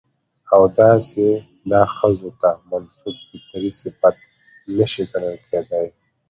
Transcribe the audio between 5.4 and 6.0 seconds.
کېداى.